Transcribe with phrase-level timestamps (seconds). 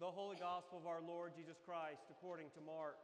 [0.00, 2.96] The Holy Gospel of our Lord Jesus Christ according to Mark.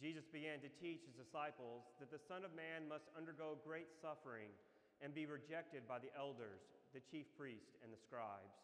[0.00, 4.48] Jesus began to teach his disciples that the Son of Man must undergo great suffering
[5.04, 6.64] and be rejected by the elders,
[6.96, 8.56] the chief priests, and the scribes,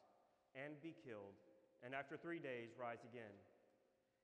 [0.56, 1.36] and be killed,
[1.84, 3.36] and after three days rise again.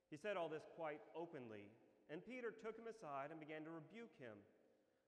[0.09, 1.69] He said all this quite openly,
[2.09, 4.33] and Peter took him aside and began to rebuke him.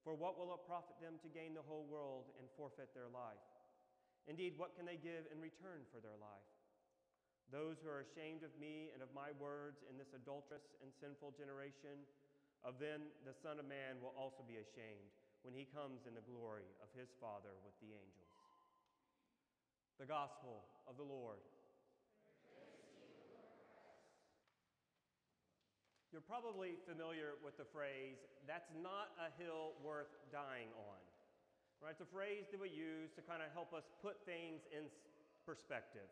[0.00, 3.44] For what will it profit them to gain the whole world and forfeit their life?
[4.24, 6.48] Indeed, what can they give in return for their life?
[7.52, 11.34] Those who are ashamed of me and of my words in this adulterous and sinful
[11.34, 12.06] generation,
[12.62, 15.10] of them the Son of Man will also be ashamed
[15.42, 18.36] when he comes in the glory of his Father with the angels.
[19.98, 21.42] The Gospel of the Lord.
[26.10, 30.98] You're probably familiar with the phrase, that's not a hill worth dying on.
[31.78, 31.94] Right?
[31.94, 34.90] It's a phrase that we use to kind of help us put things in
[35.46, 36.10] perspective.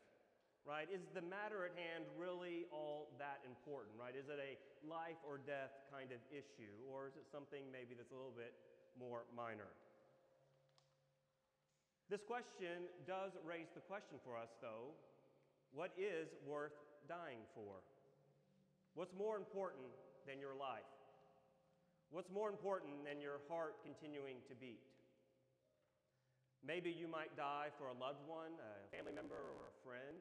[0.63, 0.87] Right?
[0.87, 3.99] Is the matter at hand really all that important?
[3.99, 4.15] Right?
[4.15, 4.55] Is it a
[4.87, 6.79] life or death kind of issue?
[6.87, 8.55] Or is it something maybe that's a little bit
[8.95, 9.69] more minor?
[12.07, 14.95] This question does raise the question for us, though
[15.73, 16.73] what is worth
[17.09, 17.85] dying for?
[18.99, 19.95] What's more important
[20.27, 20.91] than your life?
[22.11, 24.83] What's more important than your heart continuing to beat?
[26.67, 30.19] Maybe you might die for a loved one, a family member, or a friend.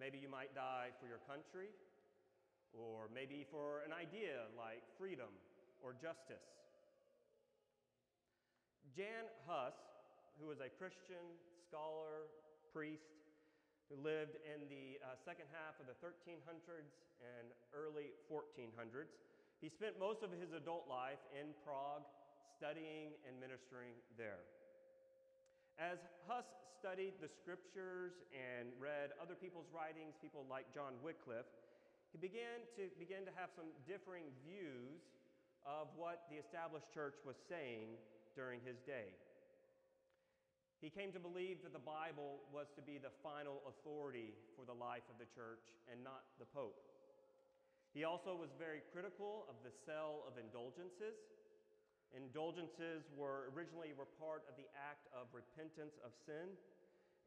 [0.00, 1.68] Maybe you might die for your country,
[2.72, 5.28] or maybe for an idea like freedom
[5.84, 6.48] or justice.
[8.96, 9.76] Jan Hus,
[10.40, 11.28] who was a Christian
[11.68, 12.32] scholar,
[12.72, 13.20] priest,
[13.92, 17.54] who lived in the uh, second half of the 1300s and
[18.76, 19.12] early 1400s.
[19.60, 22.04] He spent most of his adult life in Prague
[22.56, 24.44] studying and ministering there.
[25.80, 25.96] As
[26.28, 26.44] Huss
[26.80, 31.48] studied the scriptures and read other people's writings, people like John Wycliffe,
[32.12, 35.04] he began to begin to have some differing views
[35.64, 37.96] of what the established church was saying
[38.36, 39.12] during his day.
[40.80, 44.76] He came to believe that the Bible was to be the final authority for the
[44.76, 46.76] life of the church and not the Pope.
[47.96, 51.16] He also was very critical of the sale of indulgences.
[52.12, 56.60] Indulgences were originally were part of the act of repentance of sin.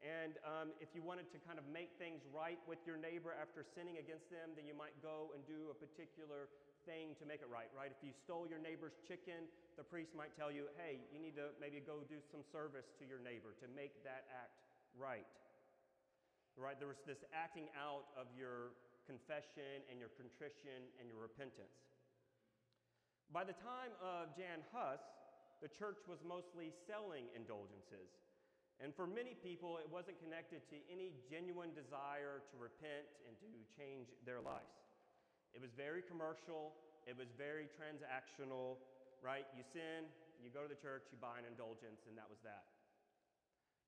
[0.06, 3.66] And um, if you wanted to kind of make things right with your neighbor after
[3.66, 6.54] sinning against them, then you might go and do a particular
[6.86, 7.90] thing to make it right, right?
[7.90, 11.50] If you stole your neighbor's chicken, the priest might tell you, hey, you need to
[11.58, 14.54] maybe go do some service to your neighbor to make that act
[14.94, 15.26] right.
[16.54, 16.78] Right?
[16.78, 18.78] There was this acting out of your
[19.10, 21.82] confession and your contrition and your repentance.
[23.34, 25.02] By the time of Jan Hus,
[25.66, 28.14] the church was mostly selling indulgences.
[28.78, 33.50] And for many people, it wasn't connected to any genuine desire to repent and to
[33.76, 34.72] change their lives.
[35.52, 36.78] It was very commercial,
[37.10, 38.80] it was very transactional,
[39.20, 39.44] right?
[39.58, 40.08] You sin,
[40.40, 42.70] you go to the church, you buy an indulgence, and that was that.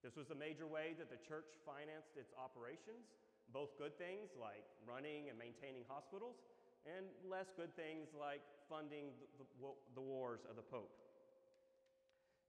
[0.04, 3.06] This was a major way that the church financed its operations,
[3.54, 6.40] both good things like running and maintaining hospitals,
[6.88, 10.90] and less good things like funding the, the, the wars of the Pope.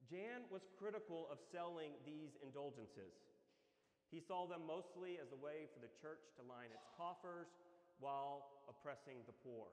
[0.08, 3.12] Jan was critical of selling these indulgences.
[4.10, 7.48] He saw them mostly as a way for the church to line its coffers
[7.96, 9.72] while oppressing the poor.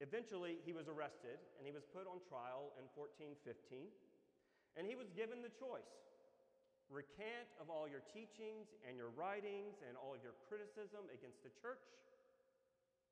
[0.00, 3.88] Eventually, he was arrested and he was put on trial in 1415,
[4.76, 5.88] and he was given the choice
[6.88, 11.50] recant of all your teachings and your writings and all of your criticism against the
[11.58, 11.82] church,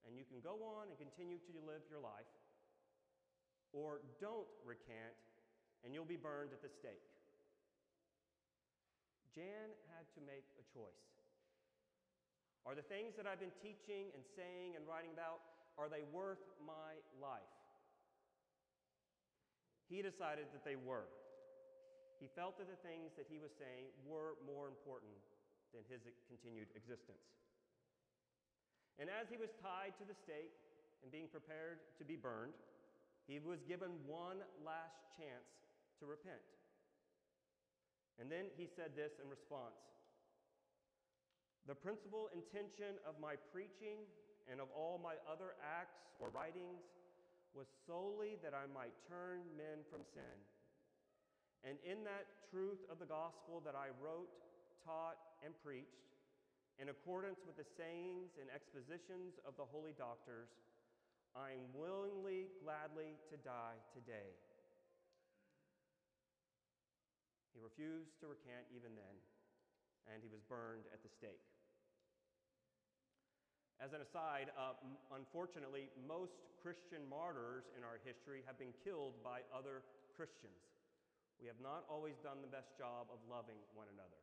[0.06, 2.28] and you can go on and continue to live your life,
[3.74, 5.16] or don't recant
[5.84, 7.04] and you'll be burned at the stake.
[9.36, 11.04] Jan had to make a choice.
[12.64, 15.44] Are the things that I've been teaching and saying and writing about,
[15.76, 17.52] are they worth my life?
[19.84, 21.04] He decided that they were.
[22.22, 25.14] He felt that the things that he was saying were more important
[25.74, 27.26] than his continued existence.
[28.98, 30.54] And as he was tied to the stake
[31.02, 32.54] and being prepared to be burned,
[33.26, 35.48] he was given one last chance
[35.98, 36.42] to repent.
[38.22, 39.74] And then he said this in response
[41.66, 44.06] The principal intention of my preaching
[44.46, 46.86] and of all my other acts or writings
[47.56, 50.36] was solely that I might turn men from sin.
[51.64, 54.28] And in that truth of the gospel that I wrote,
[54.84, 56.04] taught, and preached,
[56.76, 60.52] in accordance with the sayings and expositions of the holy doctors,
[61.32, 64.36] I am willingly, gladly to die today.
[67.54, 69.16] He refused to recant even then,
[70.10, 71.42] and he was burned at the stake.
[73.78, 74.74] As an aside, uh,
[75.14, 80.73] unfortunately, most Christian martyrs in our history have been killed by other Christians.
[81.44, 84.16] We have not always done the best job of loving one another.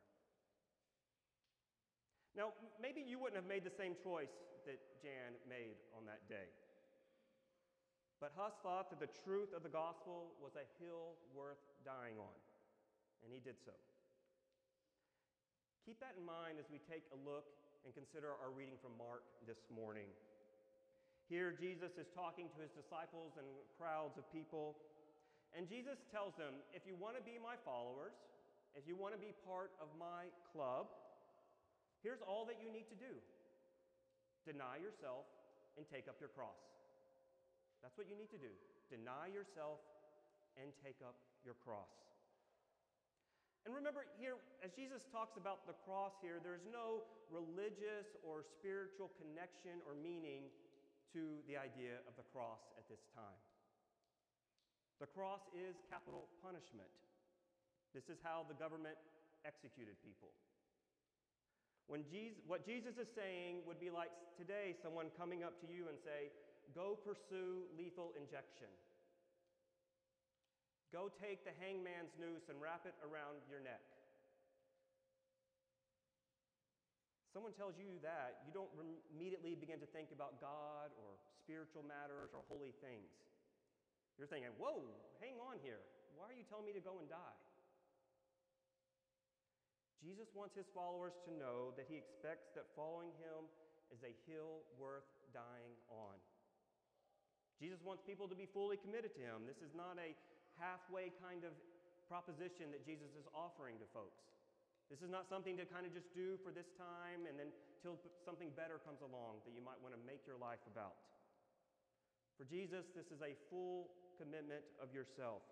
[2.33, 4.33] Now, maybe you wouldn't have made the same choice
[4.65, 6.50] that Jan made on that day.
[8.18, 12.38] But Huss thought that the truth of the gospel was a hill worth dying on,
[13.21, 13.77] and he did so.
[15.85, 17.53] Keep that in mind as we take a look
[17.85, 20.09] and consider our reading from Mark this morning.
[21.29, 23.45] Here, Jesus is talking to his disciples and
[23.77, 24.81] crowds of people,
[25.51, 28.15] and Jesus tells them if you want to be my followers,
[28.75, 30.88] if you want to be part of my club,
[32.00, 33.19] here's all that you need to do
[34.42, 35.30] deny yourself
[35.77, 36.57] and take up your cross.
[37.86, 38.50] That's what you need to do.
[38.89, 39.77] Deny yourself
[40.57, 41.13] and take up
[41.45, 41.94] your cross.
[43.65, 49.13] And remember, here, as Jesus talks about the cross here, there's no religious or spiritual
[49.21, 50.50] connection or meaning
[51.13, 53.38] to the idea of the cross at this time.
[55.01, 56.94] The cross is capital punishment.
[57.89, 59.01] This is how the government
[59.42, 60.30] executed people.
[61.89, 65.89] When Jesus, what Jesus is saying would be like today someone coming up to you
[65.89, 66.30] and say,
[66.77, 68.69] Go pursue lethal injection.
[70.94, 73.81] Go take the hangman's noose and wrap it around your neck.
[77.33, 78.69] Someone tells you that, you don't
[79.09, 83.09] immediately begin to think about God or spiritual matters or holy things.
[84.21, 84.85] You're thinking, whoa,
[85.18, 85.81] hang on here.
[86.13, 87.38] Why are you telling me to go and die?
[89.97, 93.50] Jesus wants his followers to know that he expects that following him
[93.89, 96.13] is a hill worth dying on.
[97.57, 99.50] Jesus wants people to be fully committed to him.
[99.50, 100.13] This is not a
[100.62, 101.57] halfway kind of
[102.06, 104.21] proposition that Jesus is offering to folks.
[104.94, 107.50] This is not something to kind of just do for this time and then
[107.81, 110.94] till something better comes along that you might want to make your life about.
[112.42, 115.46] For Jesus, this is a full commitment of yourself.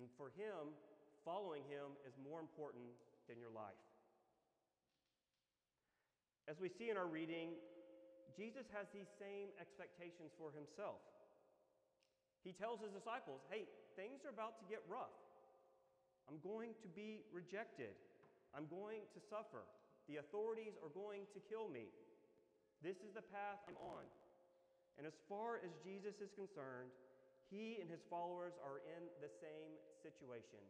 [0.00, 0.72] And for him,
[1.28, 2.88] following him is more important
[3.28, 3.76] than your life.
[6.48, 7.60] As we see in our reading,
[8.32, 11.04] Jesus has these same expectations for himself.
[12.48, 15.12] He tells his disciples, hey, things are about to get rough.
[16.32, 17.92] I'm going to be rejected.
[18.56, 19.68] I'm going to suffer.
[20.08, 21.92] The authorities are going to kill me.
[22.80, 24.08] This is the path I'm on.
[24.98, 26.94] And as far as Jesus is concerned,
[27.50, 30.62] he and his followers are in the same situation.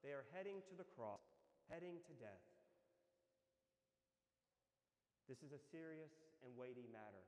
[0.00, 1.24] They are heading to the cross,
[1.68, 2.44] heading to death.
[5.28, 6.12] This is a serious
[6.44, 7.24] and weighty matter.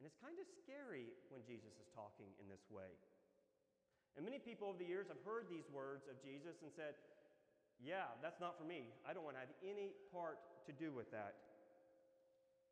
[0.00, 2.96] And it's kind of scary when Jesus is talking in this way.
[4.16, 6.96] And many people over the years have heard these words of Jesus and said,
[7.82, 8.94] Yeah, that's not for me.
[9.04, 11.34] I don't want to have any part to do with that.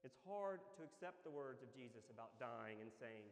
[0.02, 3.22] It's hard to accept the words of Jesus about dying and saying,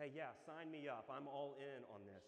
[0.00, 1.04] Hey, yeah, sign me up.
[1.12, 2.24] I'm all in on this.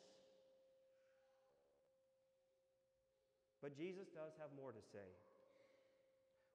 [3.65, 5.09] But Jesus does have more to say.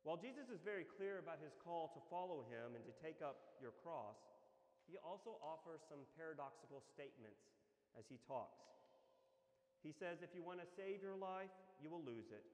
[0.06, 3.58] While Jesus is very clear about his call to follow him and to take up
[3.58, 4.22] your cross,
[4.86, 7.42] he also offers some paradoxical statements
[7.98, 8.62] as he talks.
[9.82, 11.52] He says, If you want to save your life,
[11.82, 12.46] you will lose it.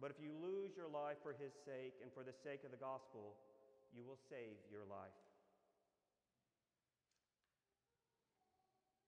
[0.00, 2.80] But if you lose your life for his sake and for the sake of the
[2.80, 3.36] gospel,
[3.96, 5.16] you will save your life.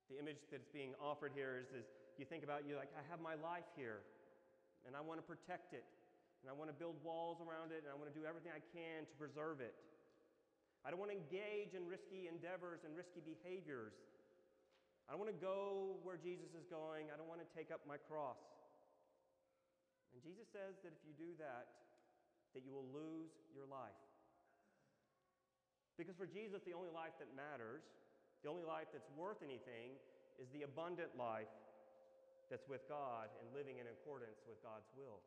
[0.09, 1.85] The image that's being offered here is, is
[2.17, 4.01] you think about you like, I have my life here,
[4.89, 5.85] and I want to protect it,
[6.41, 8.65] and I want to build walls around it, and I want to do everything I
[8.73, 9.77] can to preserve it.
[10.81, 13.93] I don't want to engage in risky endeavors and risky behaviors.
[15.05, 17.13] I don't want to go where Jesus is going.
[17.13, 18.41] I don't want to take up my cross.
[20.17, 21.69] And Jesus says that if you do that,
[22.57, 24.08] that you will lose your life.
[25.99, 27.83] Because for Jesus, the only life that matters,
[28.47, 29.99] the only life that's worth anything,
[30.39, 31.51] is the abundant life
[32.47, 35.19] that's with God and living in accordance with God's will.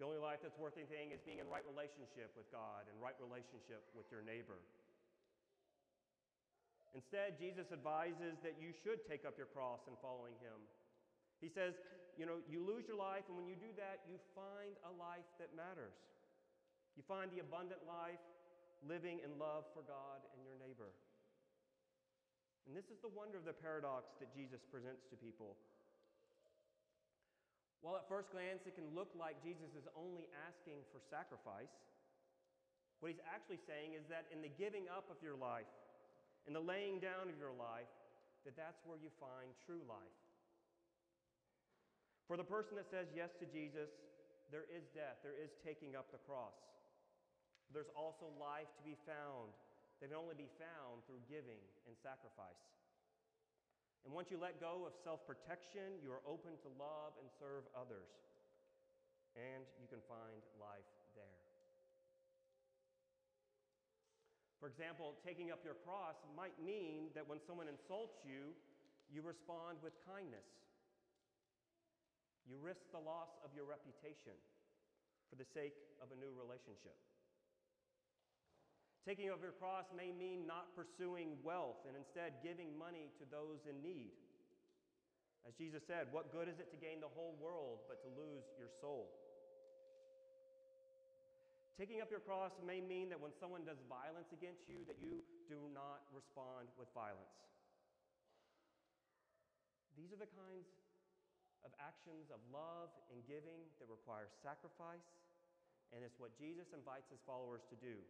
[0.00, 3.14] The only life that's worth anything is being in right relationship with God and right
[3.20, 4.58] relationship with your neighbor.
[6.96, 10.58] Instead, Jesus advises that you should take up your cross and following him.
[11.38, 11.76] He says,
[12.16, 15.26] you know, you lose your life, and when you do that, you find a life
[15.42, 15.94] that matters.
[16.94, 18.22] You find the abundant life
[18.84, 20.92] living in love for God and your neighbor.
[22.64, 25.56] And this is the wonder of the paradox that Jesus presents to people.
[27.84, 31.72] While at first glance it can look like Jesus is only asking for sacrifice,
[33.04, 35.68] what he's actually saying is that in the giving up of your life,
[36.48, 37.92] in the laying down of your life,
[38.48, 40.16] that that's where you find true life.
[42.24, 43.92] For the person that says yes to Jesus,
[44.48, 46.56] there is death, there is taking up the cross.
[47.72, 49.54] There's also life to be found
[50.00, 52.60] that can only be found through giving and sacrifice.
[54.04, 57.64] And once you let go of self protection, you are open to love and serve
[57.72, 58.12] others.
[59.32, 61.40] And you can find life there.
[64.60, 68.52] For example, taking up your cross might mean that when someone insults you,
[69.08, 70.46] you respond with kindness.
[72.44, 74.36] You risk the loss of your reputation
[75.32, 76.96] for the sake of a new relationship.
[79.04, 83.60] Taking up your cross may mean not pursuing wealth and instead giving money to those
[83.68, 84.16] in need.
[85.44, 88.48] As Jesus said, what good is it to gain the whole world but to lose
[88.56, 89.12] your soul?
[91.76, 95.20] Taking up your cross may mean that when someone does violence against you, that you
[95.52, 97.36] do not respond with violence.
[100.00, 100.64] These are the kinds
[101.60, 105.04] of actions of love and giving that require sacrifice,
[105.92, 108.00] and it's what Jesus invites his followers to do.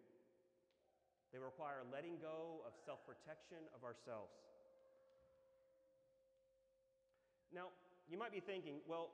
[1.35, 4.31] They require letting go of self protection of ourselves.
[7.51, 7.75] Now,
[8.07, 9.11] you might be thinking, well,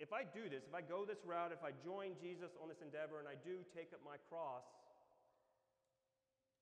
[0.00, 2.80] if I do this, if I go this route, if I join Jesus on this
[2.80, 4.64] endeavor and I do take up my cross,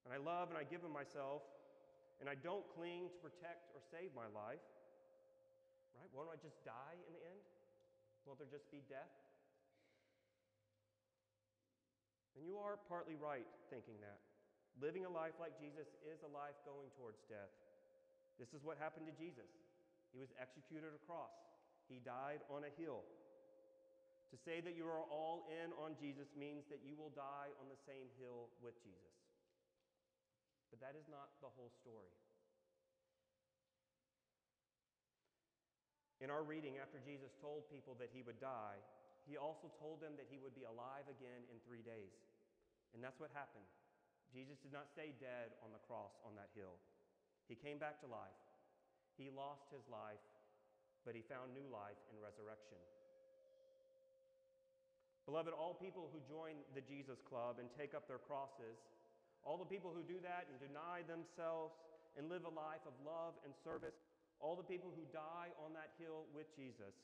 [0.02, 1.46] and I love and I give him myself,
[2.18, 4.66] and I don't cling to protect or save my life,
[5.94, 6.10] right?
[6.10, 7.42] Won't I just die in the end?
[8.26, 9.14] Won't there just be death?
[12.34, 14.18] And you are partly right thinking that.
[14.76, 17.52] Living a life like Jesus is a life going towards death.
[18.36, 19.48] This is what happened to Jesus.
[20.12, 21.32] He was executed a cross.
[21.88, 23.04] he died on a hill.
[24.34, 27.70] To say that you are all in on Jesus means that you will die on
[27.70, 29.14] the same hill with Jesus.
[30.68, 32.10] But that is not the whole story.
[36.18, 38.82] In our reading, after Jesus told people that he would die,
[39.30, 42.18] he also told them that he would be alive again in three days.
[42.96, 43.68] And that's what happened.
[44.32, 46.78] Jesus did not stay dead on the cross on that hill.
[47.46, 48.40] He came back to life.
[49.14, 50.22] He lost his life,
[51.06, 52.78] but he found new life in resurrection.
[55.26, 58.78] Beloved, all people who join the Jesus Club and take up their crosses,
[59.42, 61.74] all the people who do that and deny themselves
[62.14, 63.98] and live a life of love and service,
[64.38, 66.94] all the people who die on that hill with Jesus,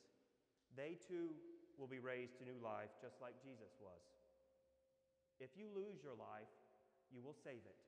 [0.79, 1.35] they too
[1.81, 4.03] will be raised to new life just like Jesus was.
[5.43, 6.51] If you lose your life,
[7.13, 7.79] you will save it.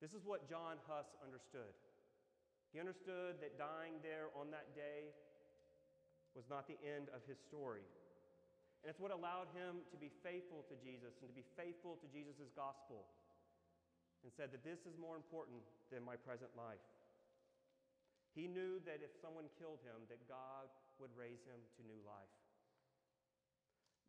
[0.00, 1.72] This is what John Huss understood.
[2.72, 5.14] He understood that dying there on that day
[6.34, 7.86] was not the end of his story.
[8.82, 12.06] And it's what allowed him to be faithful to Jesus and to be faithful to
[12.10, 13.08] Jesus' gospel
[14.26, 16.82] and said that this is more important than my present life.
[18.34, 20.66] He knew that if someone killed him, that God
[20.98, 22.34] would raise him to new life.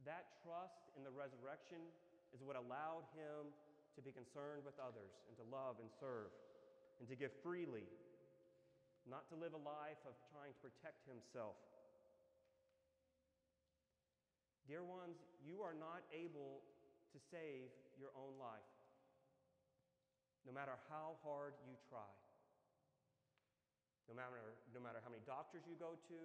[0.03, 1.79] That trust in the resurrection
[2.35, 3.47] is what allowed him
[3.95, 6.35] to be concerned with others and to love and serve
[6.99, 7.87] and to give freely,
[9.07, 11.55] not to live a life of trying to protect himself.
[14.67, 15.15] Dear ones,
[15.47, 16.59] you are not able
[17.15, 18.67] to save your own life,
[20.43, 22.11] no matter how hard you try.
[24.05, 24.37] No matter,
[24.69, 26.19] no matter how many doctors you go to,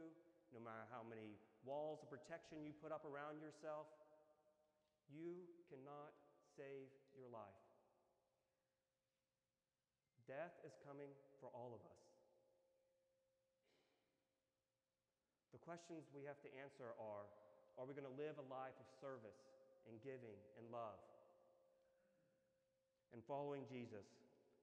[0.53, 1.33] no matter how many
[1.65, 3.89] walls of protection you put up around yourself,
[5.11, 6.15] you cannot
[6.57, 7.61] save your life.
[10.31, 11.11] Death is coming
[11.43, 12.01] for all of us.
[15.51, 17.27] The questions we have to answer are
[17.79, 19.41] Are we going to live a life of service
[19.89, 21.01] and giving and love?
[23.11, 24.07] And following Jesus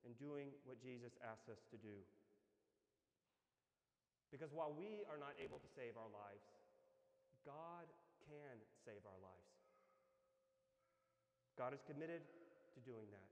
[0.06, 1.98] and doing what Jesus asks us to do?
[4.32, 6.46] Because while we are not able to save our lives,
[7.48, 7.88] God
[8.28, 9.47] can save our lives.
[11.58, 12.22] God is committed
[12.78, 13.30] to doing that.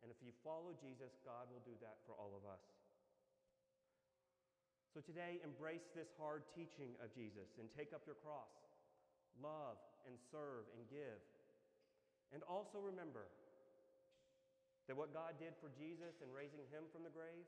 [0.00, 2.64] And if you follow Jesus, God will do that for all of us.
[4.96, 8.48] So today, embrace this hard teaching of Jesus and take up your cross.
[9.36, 9.76] Love
[10.08, 11.20] and serve and give.
[12.32, 13.28] And also remember
[14.88, 17.44] that what God did for Jesus in raising him from the grave,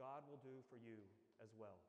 [0.00, 1.04] God will do for you
[1.44, 1.84] as well.